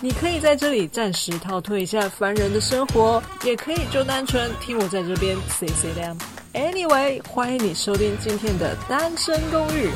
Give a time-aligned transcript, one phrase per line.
[0.00, 6.16] 你可以在这里暂时逃脱一下凡人的生活，也可以就单纯听我在这边 say say 亮。
[6.54, 9.90] Anyway，欢迎你收听今天的单身公寓。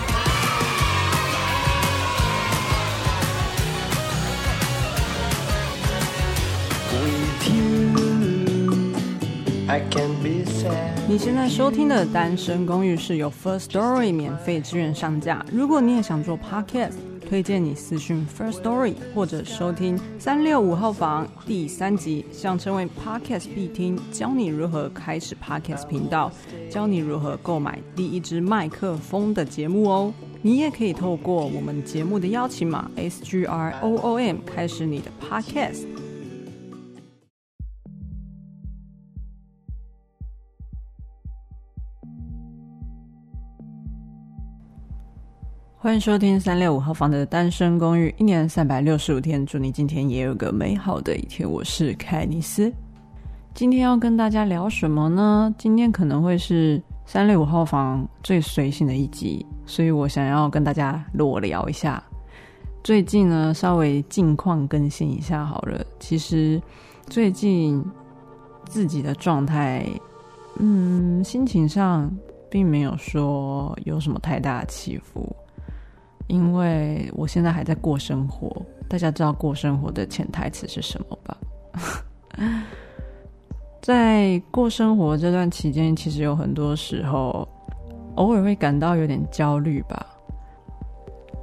[11.06, 15.46] 你现在收听的《单身公寓》是由 First Story 免费支援上架。
[15.52, 16.94] 如果你也想做 Podcast，
[17.32, 26.30] 推荐你私讯 First Story 或者收听三六五号房第三集，想成为 Podcast 必听，教你如何开始 Podcast 频道，
[26.70, 30.12] 教你如何购买第一支麦克风的节目哦。
[30.42, 35.86] 你也可以透过我们节目的邀请码 S G R O O M 开始你的 Podcast。
[45.82, 51.50] 欢迎收听三六五号房的单身公寓，一年三百六十五天，祝你今天也有个美好的一天。
[51.50, 52.72] 我是凯尼斯，
[53.52, 55.52] 今天要跟大家聊什么呢？
[55.58, 62.00] 今天可能会是三六五号房最随性的一集，所以我想要跟大家裸聊一下。
[62.84, 65.84] 最近呢，稍微近况更新一下好了。
[65.98, 66.62] 其实
[67.08, 67.84] 最近
[68.66, 69.84] 自己的状态，
[70.60, 72.08] 嗯，心情上
[72.48, 75.34] 并没有说有什么太大的起伏。
[76.28, 78.50] 因为我现在还在过生活，
[78.88, 81.36] 大家知道过生活的潜台词是什么吧？
[83.82, 87.46] 在过生活这段期间，其实有很多时候，
[88.14, 90.06] 偶尔会感到有点焦虑吧，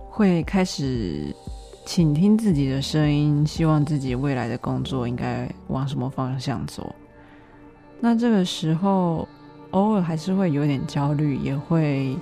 [0.09, 1.35] 会开始
[1.85, 6.95] 倾听自己的声音，希望自己未来的工作应该往什么方向走。
[7.99, 9.27] 那这个时候，
[9.71, 12.17] 偶尔还是会有点焦虑，也会。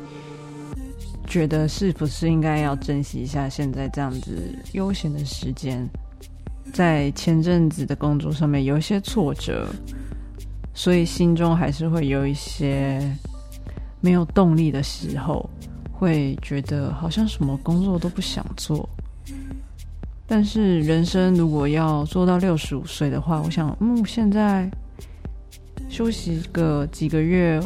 [1.28, 5.88] 觉得是不是应该要珍惜一下现在这样子悠闲的时间？
[6.74, 9.68] 在前阵子的工作上面有一些挫折，
[10.74, 13.02] 所以心中还是会有一些
[14.02, 15.50] 没有动力的时候，
[15.92, 18.88] 会觉得好像什么工作都不想做。
[20.26, 24.70] 但是人生如果要做到六十五岁的话，我想，嗯，现在
[25.88, 27.62] 休息个几个月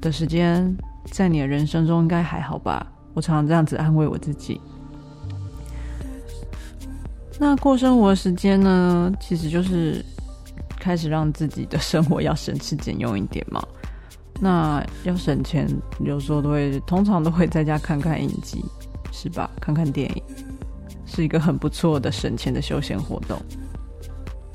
[0.00, 0.74] 的时间，
[1.10, 2.86] 在你的人生中应该还好吧？
[3.16, 4.60] 我常常这样子安慰我自己。
[7.38, 10.04] 那过生活的时间呢，其实就是
[10.78, 13.66] 开始让自己的生活要省吃俭用一点嘛。
[14.38, 15.66] 那要省钱，
[16.00, 18.62] 有时候都会，通常都会在家看看影集，
[19.10, 19.50] 是吧？
[19.58, 20.22] 看看电影，
[21.06, 23.40] 是一个很不错的省钱的休闲活动。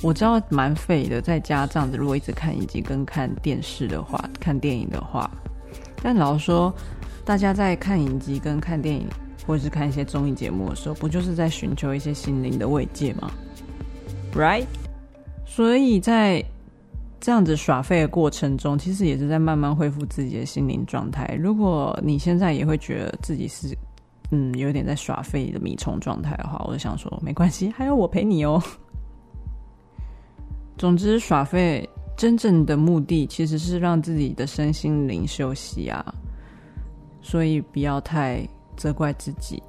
[0.03, 5.27] 我知道蛮费的，在家这样子，如果一直看影集跟看电视的话，看电影的话，
[6.03, 6.71] 但老实说。
[7.23, 9.07] 大家在看影集、跟看电影，
[9.45, 13.31] 或者是看一些综艺节目的时候，不就是在寻求一些心灵的慰藉吗
[14.33, 14.65] ？Right？
[15.45, 16.43] 所以在
[17.19, 21.37] 这样子耍废的过程中，其实也是在慢慢恢复自己的心灵状态。
[21.39, 23.77] 如果你现在也会觉得自己是
[24.31, 28.61] 嗯有点在耍废的米虫状态的话，我就想说没关系，还有我陪你哦。
[30.77, 36.03] 总之，耍废真正的目的其实是让自己的身心灵休息啊。
[37.21, 39.61] 所以不要太责怪自己。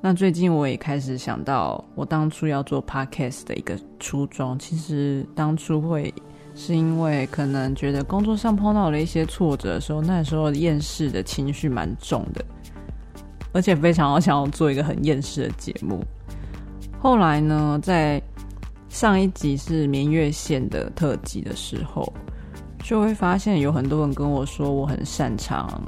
[0.00, 6.12] 那最近我也开始想到，我当初要做 podcast 的一个初衷，其实当初会
[6.54, 12.44] 是因为可能觉得工作上碰到了一些挫折的时候，那时候厌世的情绪蛮重的，
[13.52, 16.04] 而且非常想要做一个很厌世的节目。
[16.98, 18.22] 后来呢，在
[18.90, 22.12] 上一集是明月线的特辑的时候，
[22.82, 25.82] 就会发现有很多人跟我说，我很擅长。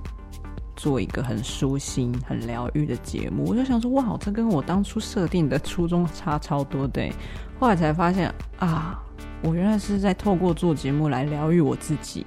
[0.76, 7.11] 做一个很舒心、很疗愈的节目，我就想说，哇，这跟我当初设定的初衷差超多的。
[7.58, 9.02] 后来才发现啊，
[9.43, 12.26] 我原来是在透过做节目来疗愈我自己，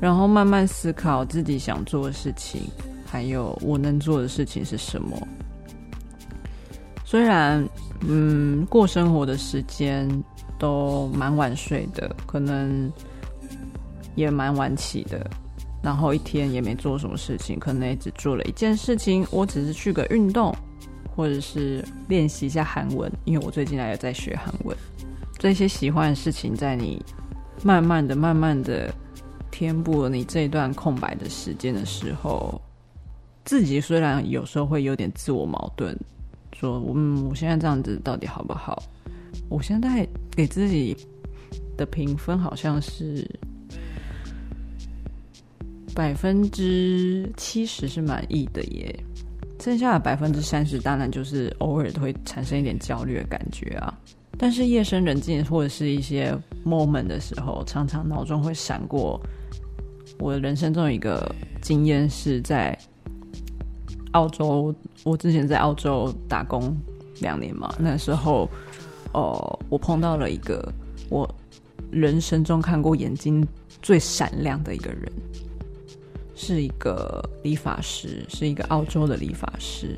[0.00, 2.62] 然后慢慢思考自己想做的事情，
[3.04, 5.28] 还有我能做的事情是什么。
[7.04, 7.62] 虽然，
[8.00, 10.08] 嗯，过生活的时间
[10.58, 12.90] 都蛮晚睡的，可能。
[14.14, 15.28] 也蛮晚起的，
[15.82, 19.26] 然后一天也没做什么事情，可能也只做了一件事情。
[19.30, 20.54] 我只是去个运动，
[21.14, 24.76] 或者是练习一下韩文，因为我最近还有在学韩文。
[25.38, 27.04] 这些喜欢的事情，在你
[27.62, 28.94] 慢慢的、慢慢的
[29.50, 32.60] 填补了你这一段空白的时间的时候，
[33.44, 35.98] 自己虽然有时候会有点自我矛盾，
[36.52, 38.82] 说：“嗯，我现在这样子到底好不好？”
[39.48, 40.96] 我现在给自己
[41.76, 43.28] 的评分好像是
[45.94, 49.04] 百分之七十是满意的耶，
[49.60, 53.92] 剩下的百分之三十当然就是偶尔会产生一点焦虑的感觉啊。
[54.38, 59.20] 但是夜深人静或者是一些 moment 的时候，常常脑中会闪过
[60.18, 62.76] 我的人生中有一个经验是在
[64.12, 64.74] 澳洲，
[65.04, 66.76] 我之前在澳洲打工
[67.20, 68.48] 两年嘛，那时候。
[69.14, 70.72] 哦、呃，我碰到了一个
[71.10, 71.28] 我
[71.90, 73.46] 人生中看过眼睛
[73.82, 75.12] 最闪亮的一个人，
[76.34, 79.96] 是一个理发师，是一个澳洲的理发师。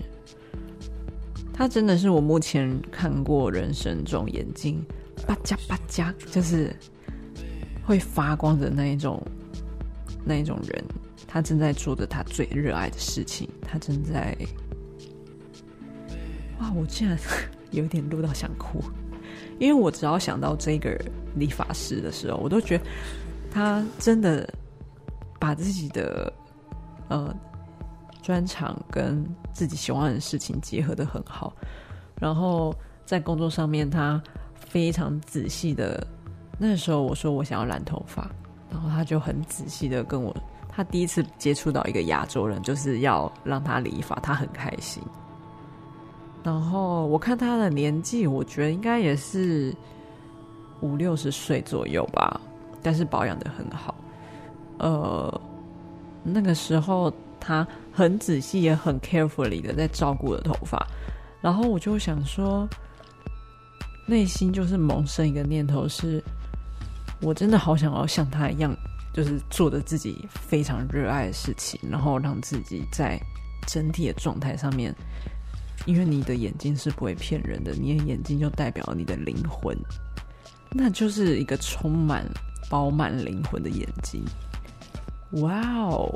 [1.53, 4.85] 他真的是我目前看过人生中眼睛
[5.27, 6.75] 吧嗒吧嗒，就是
[7.85, 9.23] 会发光的那一种
[10.25, 10.85] 那一种人。
[11.27, 14.37] 他正在做着他最热爱的事情，他正在……
[16.61, 17.19] 哇，我竟然
[17.73, 18.81] 有点录到想哭。
[19.59, 20.97] 因为我只要想到这个
[21.37, 22.85] 理发师的时候，我都觉得
[23.51, 24.49] 他真的
[25.45, 26.33] 把自己的
[27.09, 27.37] 呃
[28.23, 31.53] 专长跟自己喜欢的事情结合的很好。
[32.19, 32.75] 然后
[33.05, 34.23] 在工作上面，他
[34.55, 36.03] 非常仔细的。
[36.59, 38.27] 那时候我说我想要染头发，
[38.71, 40.35] 然后他就很仔细的跟我。
[40.71, 45.03] 他第一次接触到一个亚洲人，就是要让他理发，他很开心。
[46.43, 49.77] 然后我看他的年纪，我觉得应该也是
[50.81, 52.41] 五六十岁左右吧，
[52.83, 53.95] 但是保养的很好。
[54.85, 55.41] 呃，
[56.23, 57.11] 那个时候
[57.41, 60.87] 他很仔细也很 carefully 的在照顾我的头发，
[61.41, 62.69] 然后我就想说，
[64.07, 66.23] 内心就是萌生一个念头是，
[67.23, 68.77] 我真的好想要像他一样，
[69.15, 73.19] 就是做着自己非常热爱的事情，然后让自己在
[73.67, 74.95] 整体的状态上面。
[75.87, 79.75] 因为你的眼睛是不会骗人的，你的眼睛就代表你的灵魂，
[80.71, 82.25] 那就是一个充满、
[82.69, 84.23] 饱满灵魂的眼睛。
[85.33, 86.13] 哇哦！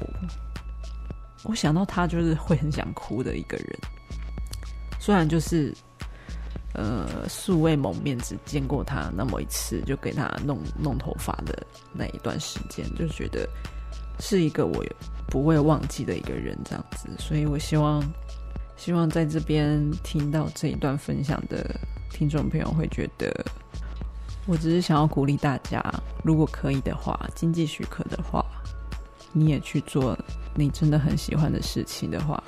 [1.44, 3.78] 我想到他就是会很想哭的一个人，
[5.00, 5.74] 虽然就是
[6.74, 13.48] 呃素未谋面，只见过他那么一次，就给他弄弄头发的那一段时间，就觉得
[14.20, 14.84] 是一个我
[15.28, 17.08] 不会忘记的一个人，这样子。
[17.18, 18.02] 所以我希望。
[18.76, 21.68] 希望在这边听到这一段分享的
[22.12, 23.44] 听众朋友会觉得，
[24.46, 25.82] 我只是想要鼓励大家，
[26.22, 28.40] 如果可以的话，经济许可的话，
[29.32, 30.18] 你也去做
[30.54, 32.42] 你真的很喜欢的事情的话，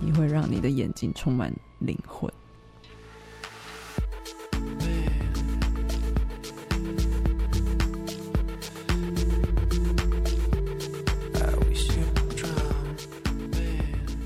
[0.00, 2.30] 你会让你的眼睛充满灵魂。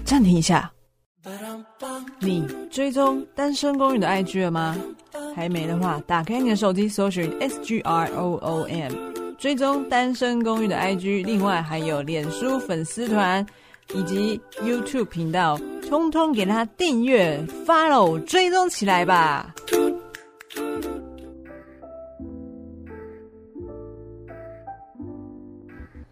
[0.05, 0.71] 暂停一下。
[2.21, 4.77] 你追踪单身公寓的 IG 了吗？
[5.37, 8.93] 还没的话，打开你的手机，搜寻 S G R O O M，
[9.39, 11.25] 追踪单身公寓的 IG。
[11.25, 13.47] 另外还有脸书粉丝团
[13.95, 15.57] 以及 YouTube 频道，
[15.89, 19.55] 通通给他订阅、Follow、追踪起来吧。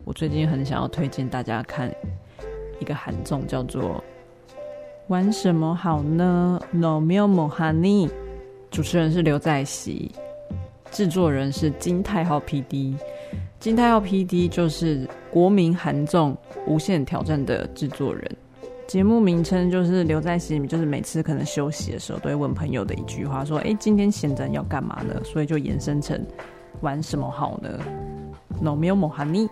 [0.05, 1.93] 我最近很想要推荐大家看
[2.79, 4.03] 一个韩综，叫做。
[5.09, 8.09] 玩什么好呢？Nomelmohani，
[8.71, 10.11] 主持人是刘在锡，
[10.91, 12.95] 制作人是金泰浩 PD。
[13.59, 16.33] 金泰浩 PD 就是国民韩综
[16.67, 18.37] 《无限挑战》的制作人。
[18.87, 26.25] 节目名称就是留在心里，就是每次可能休息的时候，都会问朋友的一句话，说：“哎，今天闲着要干嘛呢？”所以就延伸成
[26.83, 27.81] 玩什么好呢
[28.61, 29.49] ？No, 没有莫汉尼。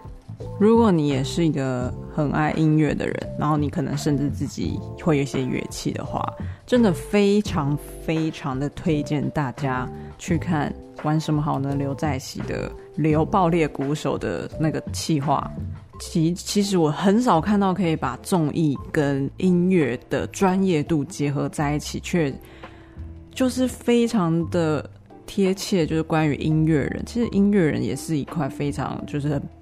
[0.59, 6.25] 如果你也是一个很爱音乐的人，然后你可能甚至自己会有一些乐器的话，
[6.67, 7.77] 真的非常
[8.07, 9.89] 非常的推荐大家
[10.19, 10.73] 去看
[11.03, 11.75] 玩什么好呢？
[11.75, 15.51] 刘在熙的刘爆裂鼓手的那个企划，
[15.99, 22.33] 其其实我很少看到可以把综艺跟音乐的专业度结合在一起，却
[23.33, 24.89] 就是非常的
[25.27, 25.85] 贴切。
[25.85, 29.41] 就是关于音乐人，其实音乐人也是一块非常就是。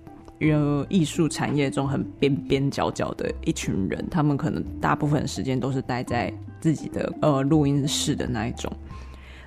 [0.43, 8.71] 因为，艺术产业中很边边角角的一群人，他们可能大部分时间都是待在自己的呃录音室的那一种。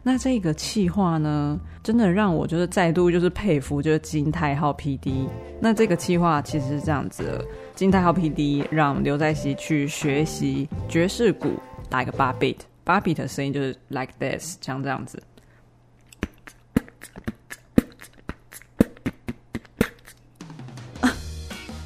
[0.01, 5.27] 那这个企划呢，真的让我就是再度就是佩服，就是金泰浩 PD。
[5.59, 11.49] 那这个企划其实是这样子的，金泰浩 PD 让刘在熙去学习爵士鼓，
[11.89, 15.21] 打一个八 beat，八 beat 的声音就是 like this，像这样子。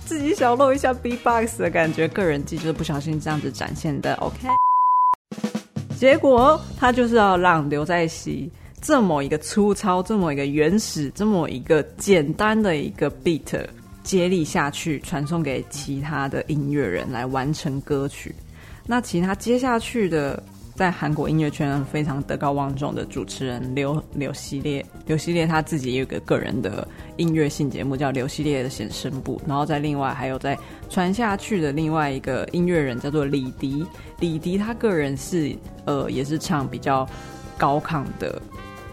[0.09, 4.15] 自己小露一下 B-box 的感觉，个人技就是不小心这样子展现的。
[4.15, 4.47] OK，
[5.99, 8.49] 结果他就是要让刘在熙
[8.81, 13.63] 这么一个粗糙、这么一个原始、这么一个简单的一个 beat
[14.01, 18.33] 接力下去，传送给其他的音乐人来完成歌曲。
[18.87, 20.41] 那其他接下去的。
[20.79, 30.57] 在韩国音乐圈非常德高望重的主持人刘刘希烈，刘希烈他自己也有个个人的音乐性节目叫刘希烈的显声部，然后在另外还有在
[30.89, 33.85] 传下去的另外一个音乐人叫做李迪，
[34.21, 37.05] 李迪他个人是呃也是唱比较
[37.57, 38.41] 高亢的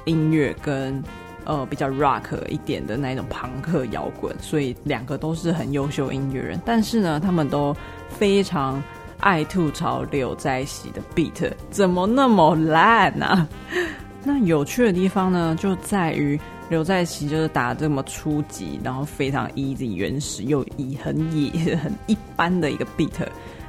[0.07, 1.01] 音乐跟
[1.45, 7.73] 呃比较 rock 一点的那种朋克摇滚，所以两个都是很优秀音乐人，但是呢他们都
[8.09, 8.83] 非常。
[9.21, 13.49] 爱吐槽刘在锡的 beat 怎么那么烂、啊？
[14.23, 23.27] 那有趣的地方呢，就在于刘在锡就是打这么初级，然后非常 easy 原始又以很野很一般的一个 beat，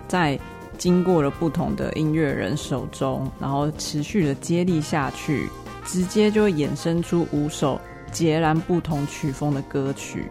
[0.07, 0.39] 在
[0.77, 5.47] 经过了不同的音乐人手中，然后持续的接力下去，
[5.85, 7.79] 直接就衍生出五首
[8.11, 10.25] 截然不同曲风的歌曲。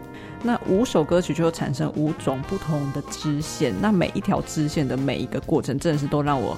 [0.47, 6.57] 那五首歌曲就会产生五种不同的支线，那每一条支线的每一个过程，真的是都让我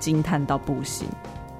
[0.00, 1.06] 惊叹到不行。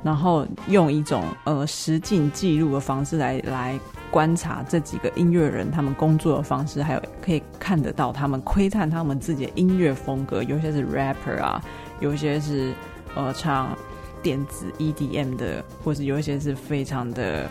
[0.02, 3.78] 然后用一种呃实景记录的方式来来
[4.11, 11.62] 观察这几个音乐人他们工作的方式，还有可以看得到他们窥探他们自己的音乐风格，有些是 rapper 啊，
[12.00, 12.73] 有些是
[13.14, 13.76] 呃唱
[14.23, 17.47] 电子 EDM 的，或是有一些是非常的。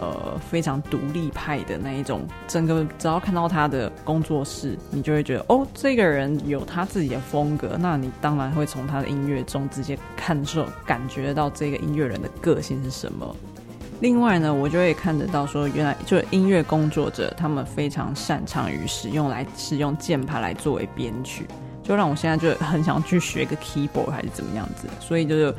[0.00, 7.76] 呃，非常独立派的那一种，整个只要看到他的工作室，你就会觉得哦，这个人有他自己的风格。
[7.78, 13.36] 那你当然会从他的音乐中直接看受、感觉到这个音乐人的个性是什么。
[14.00, 21.46] 另外呢，我就会看得到说，原来就是音乐工作者他们非常擅长于使用来使用键盘来作为编曲，
[21.82, 24.88] 就让我现在就很想去学个 keyboard 还是怎么样子。
[24.98, 25.54] 所以就是。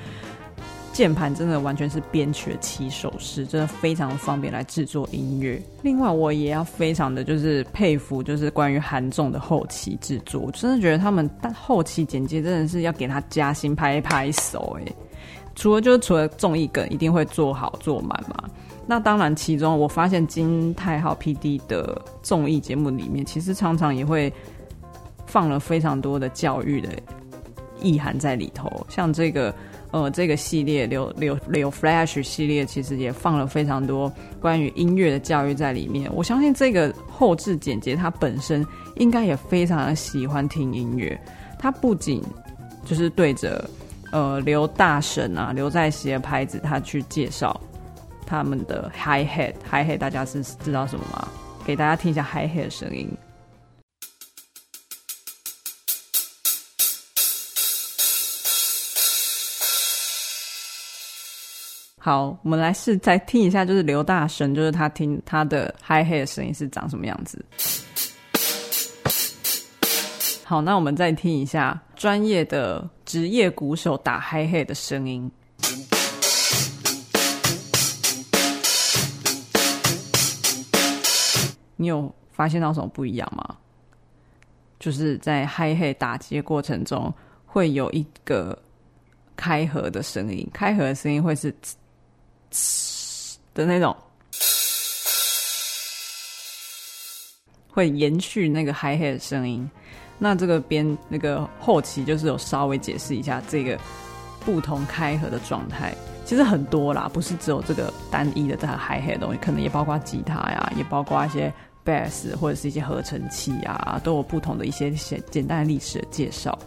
[1.01, 5.59] 键盘真的完全是编曲的起手式，真的非常方便来制作音乐。
[5.81, 14.93] 另外，我也要非常的就是佩服，就是关于韩综的后期制作，我真的觉得他们但后期剪接真的是要给他加薪拍一拍手哎。
[15.55, 18.47] 除了就是除了综艺梗一定会做好做满嘛，
[18.85, 24.31] 那当然其中我发现金泰浩 PD 的综艺节目里面，其实常常也会
[25.25, 26.89] 放了非常多的教育的
[27.81, 29.51] 意涵在里头，像这个。
[29.91, 36.09] 呃，这个系列刘刘刘 Flash 系列其实也放了非常多关于音乐的教育在里面。
[36.13, 41.19] 我相信这个后置剪辑他本身应该也非常的喜欢听音乐。
[41.59, 42.23] 他不仅
[42.85, 43.69] 就是对着
[44.11, 47.59] 呃刘大神啊刘在锡的拍子，他去介绍
[48.25, 51.27] 他们的 Hi Hat Hi Hat，大家是知道什么吗？
[51.65, 53.07] 给大家听一下 Hi Hat 的声音。
[62.03, 67.45] 好，我们来试再听一下，就是刘大神，就是他听他的 hi hat 的声音是长什么样子。
[70.43, 75.31] 好，那我们再听一下专业的职业鼓手打 hi hat 的声音。
[81.75, 83.55] 你有发现到什么不一样吗？
[84.79, 87.13] 就是在 hi hat 打击过程中，
[87.45, 88.57] 会有一个
[89.35, 91.53] 开合的声音，开合的声音会是。
[93.53, 93.95] 的那种，
[97.69, 99.69] 会延续那个 hi hat 的声音。
[100.19, 103.75] 那这个边那个后期就是有稍微解释一下这个
[104.45, 111.51] 不同开合的状态，其实很多啦，不是只有这个单一的这个 hi hat 的东西，可能也包括吉他呀，也包括一些
[111.83, 116.57] bass 或者是一些合成器啊，都有不同的一些简简单的历史的介绍。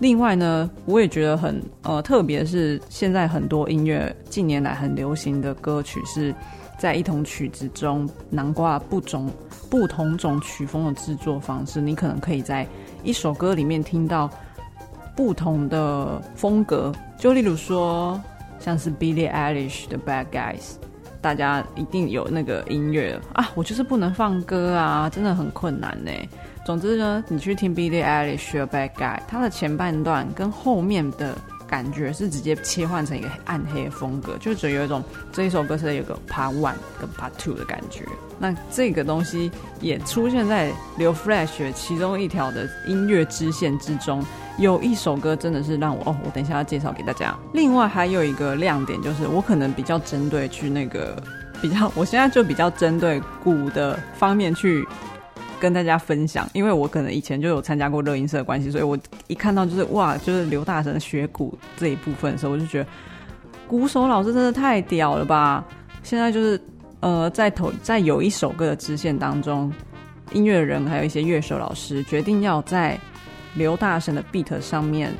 [0.00, 6.32] 另外呢，我也觉得很呃特别是现在很多音乐近年来很流行的歌曲，是
[6.78, 9.28] 在一同曲子中囊括不种
[9.68, 11.80] 不同种曲风的制作方式。
[11.80, 12.64] 你可能可以在
[13.02, 14.30] 一首歌里面听到
[15.16, 18.20] 不同的风格，就例如说
[18.60, 20.76] 像是 Billie Eilish 的 Bad Guys，
[21.20, 26.10] 大家一定有那个音乐啊，我就是不能放歌啊，真的很困难呢。
[26.64, 31.34] 总之呢，你去听 Billie Eilish 的 Bad Guy，它的前半段跟后面的
[31.68, 38.04] 感觉是直接切换成一个暗黑风格，就觉得有一种这一首歌是有个 Part One 跟 Part Two 的感觉。
[38.38, 44.24] 那这个东西也出现在刘 Flash 其中一条的音乐支线之中。
[44.56, 47.32] 有一首歌真的是让我哦，我等一下要介绍给大家。
[47.52, 51.22] 另外还有一个亮点就是，我可能比较针对去那个
[51.62, 54.84] 比较，我现在就比较针对鼓的方面去。
[55.60, 62.86] 跟大家分享，因为我可能以前就有参加过热音社的关系，所以我一看到就是哇，就是刘大神学鼓这一部分的时候，我就觉得
[63.66, 65.64] 鼓手老师真的太屌了吧！
[66.02, 66.60] 现在就是
[67.00, 69.72] 呃，在头在有一首歌的支线当中，
[70.32, 72.98] 音乐人还有一些乐手老师决定要在
[73.54, 75.12] 刘大神的 beat 上面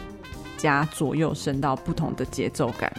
[0.57, 2.92] 加左右声道不同的节奏感，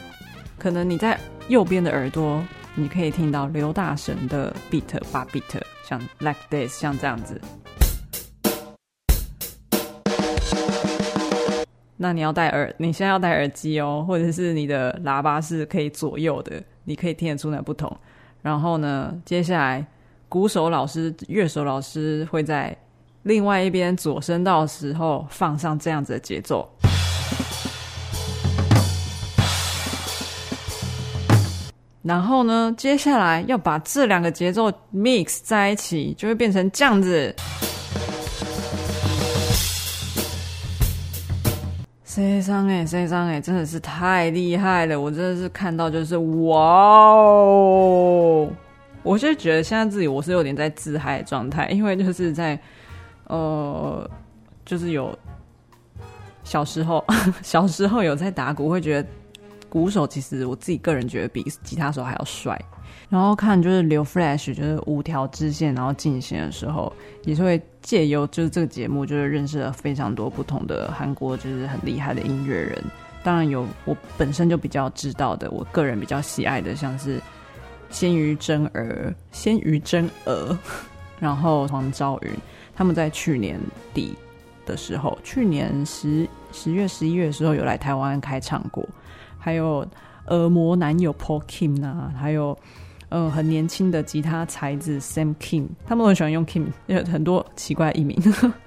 [0.58, 2.44] 可能你在右边的耳朵。
[2.80, 7.40] 你可以听到刘大神的 beat 八 beat，像 like this，像这样子。
[11.98, 17.94] 那你要戴耳，你现在要戴耳机哦，或者是你的喇叭是可以左右的，你可以听得出那不同。
[18.42, 19.86] 然后呢，接下来
[20.30, 22.74] 鼓手老师、乐手老师会在
[23.24, 26.66] 另外一边左声道的时候放上这样子的节奏。
[32.02, 37.36] 然后呢，接下来要把这两个节奏 mix 在一起，就会变成这样子。
[42.06, 45.00] 谁上哎，谁上哎，真的是太厉害了！
[45.00, 48.50] 我真的是看到就是哇哦！
[49.04, 52.58] 我就觉得现在自己我是有点在自嗨状态，因为就是在
[53.26, 54.10] 呃，
[54.66, 55.14] 就是有
[56.44, 57.06] 小时候
[57.44, 59.10] 小时候有在打鼓，会觉得。
[59.70, 62.60] 鼓手其实我自己个人觉得比吉他手还要帅，
[63.08, 66.92] 然后看就是刘 Flash 就是五条支线，然后进行的时候，
[67.24, 72.84] 也是会借由就是这个节目，就是认识了非常多不同的韩国就是很厉害的音乐人。
[73.22, 77.22] 当然有我本身就比较知道的，我个人比较喜爱的，像是
[77.90, 80.58] 鲜于真儿、鲜于真儿，
[81.20, 82.32] 然后黄昭云，
[82.76, 83.60] 他们在去年
[83.94, 84.16] 底
[84.66, 88.88] 的时候，去年十十月、十一月的时候有来台湾开唱过。
[89.40, 89.88] 还有
[90.28, 92.56] 恶魔男友 Paul Kim 啊，还有
[93.10, 98.22] 呃很年轻的吉他才子 Sam Kim，他们都很喜欢用 Kim，有很多奇怪的艺名。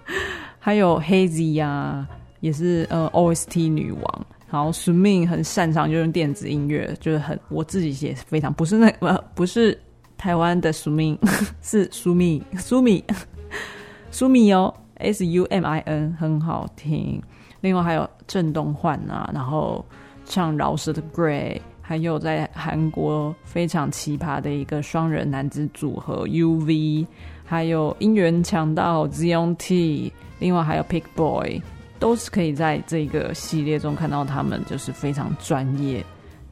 [0.58, 2.08] 还有 Hazy 呀、
[2.40, 4.26] 也是呃 OST 女王。
[4.50, 9.78] 然后 Sumin 很擅长就用电子音乐，就是很我自己也非常不是那呃不是
[10.18, 11.16] 台湾的 Sumin，
[11.62, 13.02] 是 Sumi Sumi
[14.12, 17.22] Sumi 哦 S U M I N 很好听。
[17.61, 19.85] 另外还有郑东焕啊，然后。
[20.24, 27.06] 唱饶舌的 Gray，还有在韩国非常奇葩的一个双人男子组合 UV，
[27.44, 31.61] 还有音源强到 Zion T，另外还有 Pick Boy，
[31.98, 36.04] 都是可以在这个系列中看到他们就是非常专业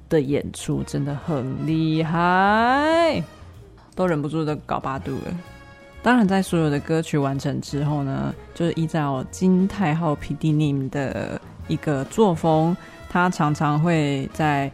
[0.09, 3.22] 的演出，真的很厉害，
[3.94, 5.35] 都忍不住的搞八度了。
[6.02, 12.76] 当然，在所有的歌曲完成之后呢，就是依照金泰浩 PD Name 的一个作风。
[13.11, 14.70] 他常常会在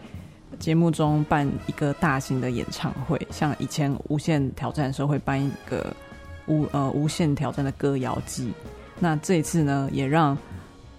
[0.58, 5.90] 节目中办一个大型的演唱会，像以前无限挑战的时候会办一个
[6.46, 8.52] 无呃无限挑战的歌谣季。
[8.98, 10.36] 那这一次呢，也让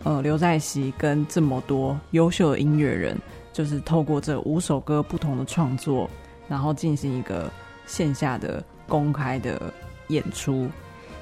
[0.03, 3.15] 呃刘在锡跟这么多优秀的音乐人，
[3.53, 6.09] 就是透过这五首歌不同的创作，
[6.47, 7.51] 然后进行一个
[7.85, 9.71] 线下的公开的
[10.07, 10.67] 演出。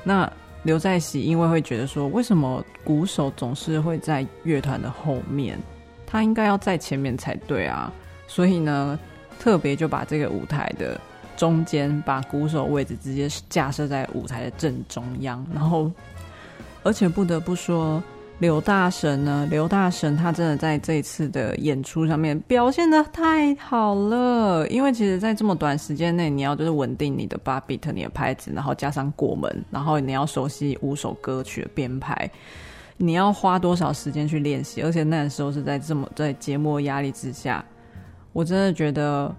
[0.02, 0.32] 那
[0.64, 5.60] 刘在锡因为会觉得说，为什么鼓手总是会在乐团的后面？
[6.06, 7.92] 他应该要在前面才对啊，
[8.28, 8.98] 所以呢，
[9.40, 11.00] 特别就把这个舞台的
[11.36, 15.92] 中间，把鼓手位置直接架设在舞台的正中央，然后，
[16.84, 18.02] 而且不得不说，
[18.40, 32.30] 刘大神呢，刘大神他真的在这一次的演出上面表现的太好了，因为其实，在这么短时间内，你要就是稳定你的八 beat 你的拍子，然后加上过门，然后你要熟悉五首歌曲的编排。
[32.98, 34.82] 你要花多少时间去练习？
[34.82, 37.64] 而且那时候是在这么在节目压力之下，
[38.32, 39.34] 我真的觉得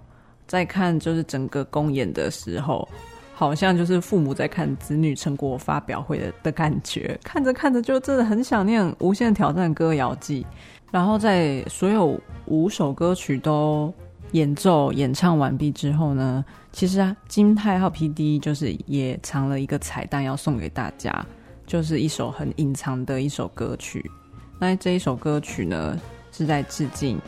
[0.45, 2.87] 在看就是整个公演的时候，
[3.33, 7.19] 好像就是父母在看子女成果发表会的的感觉。
[7.23, 10.43] 看着看着就真的很想念《无限挑战歌谣季》。
[10.91, 13.93] 然后在所有五首歌曲都
[14.31, 21.25] 演奏演唱完毕之后呢，其实啊，金泰浩 PD 就是也藏了一个彩蛋要送给大家。
[21.67, 24.09] 就是一首很隐藏的一首歌曲，
[24.57, 25.99] 那这一首歌曲呢，
[26.31, 27.19] 是在致敬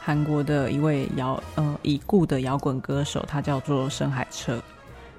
[0.00, 4.58] 韩国的一位摇呃已故的摇滚歌手，他叫做深海彻。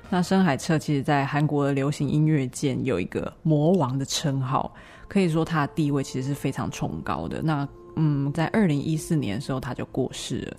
[0.09, 4.73] 那深海彻其实在韩国的流行音乐界有一个魔王的称号，
[5.07, 7.41] 可以说他的地位其实是非常崇高的。
[7.43, 10.57] 那嗯，在二零一四年的时候他就过世了。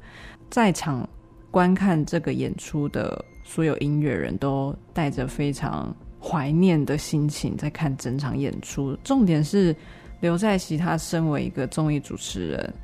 [0.49, 1.09] 在场
[1.51, 5.95] 观看这个演出的所有音乐人都带着非常
[6.27, 8.97] 怀念的心情在看整场演出。
[9.05, 9.75] 重点是
[10.21, 12.75] 刘在熙他身为一个综艺主持人，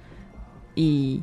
[0.74, 1.20] 以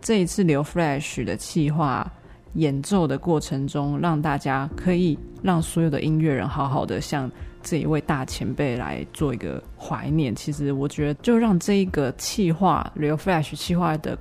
[0.00, 2.10] 这一次刘 Flash 的企划
[2.54, 7.30] 演奏的过程中，让大家可以让所有的音乐人好好的向
[7.62, 10.34] 这一位大前辈来做一个怀念。
[10.34, 14.18] 其实我觉得，就让这一个企划刘 Flash 企划的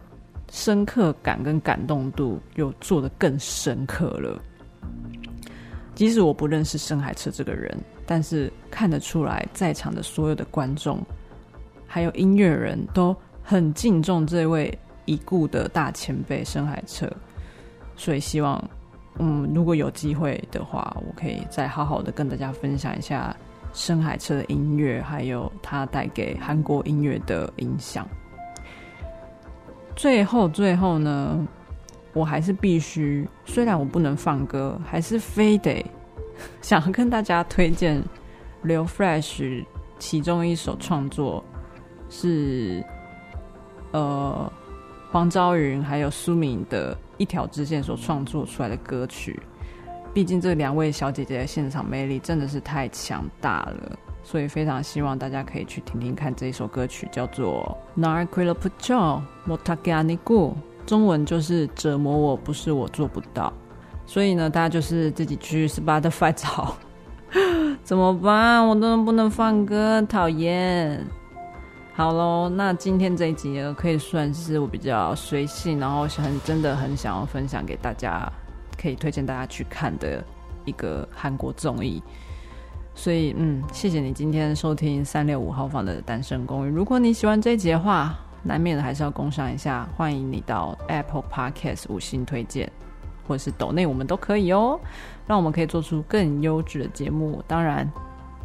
[0.51, 4.41] 深刻感跟感动度又做得更深刻了。
[6.01, 10.99] 即使我不认识深海彻这个人，但是看得出来，在场的所有的观众
[11.85, 17.07] 还有音乐人都很敬重这位已故的大前辈深海彻。
[17.95, 18.59] 所以希望，
[19.19, 23.37] 嗯，如果有机会的话，我可以再好好的跟大家分享一下
[23.71, 28.07] 深海彻的音乐，还有他带给韩国音乐的影响。
[29.95, 31.47] 最后，最后呢，
[32.13, 35.85] 我还是必须，虽然我不能放歌，还是非得
[36.61, 38.01] 想跟大家推荐
[38.63, 39.41] 《刘 Fresh》
[39.99, 41.43] 其中一首创作
[42.09, 42.83] 是
[43.91, 44.51] 呃
[45.11, 49.39] 黄昭云还有苏敏的一条支线所创作出来的歌曲。
[50.13, 53.97] 毕竟这两位小姐姐的现场魅力真的是太强大了。
[54.23, 60.53] 所以非常希望大家可以去听听看这一首歌曲，叫做《Narquilla Pucho Motagani Gu》。
[60.85, 63.51] 中文就是折磨我不是我做不到，
[64.05, 66.75] 所以呢，大家就是自己去 Spotify 找，
[67.83, 68.67] 怎么办？
[68.67, 71.05] 我都不能放歌，讨厌。
[71.93, 78.31] 好喽，那今天这一集呢，可以算是我比较随性，然后很真的很想要分享给大家，
[78.81, 80.23] 可以推荐大家去看的
[80.65, 82.01] 一个韩国综艺。
[82.95, 86.71] 所以，嗯，谢谢你今天收听三六五号房的单身公寓。
[86.71, 92.71] 如果你喜欢这一集的话，难免的还是要工商一下，欢迎你到 Apple Podcast 五星推荐，
[93.27, 94.79] 或者是抖内我们都可以哦，
[95.27, 97.43] 让我们可以做出更优质的节目。
[97.47, 97.89] 当然，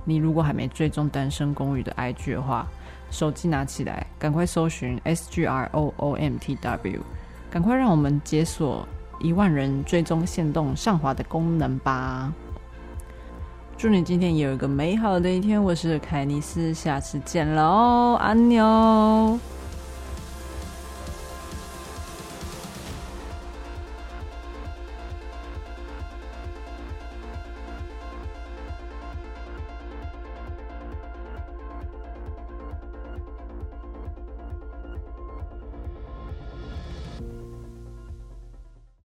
[0.05, 2.67] 你如果还没追踪单身公寓的 IG 的话，
[3.11, 7.01] 手机拿起来，赶快搜寻 S G R O O M T W，
[7.51, 8.87] 赶快让我们解锁
[9.21, 12.33] 一万人追踪限动上滑的功能吧！
[13.79, 19.56] 祝你今天也有一个美好的一天，我是凯尼斯，下次见喽，安妞。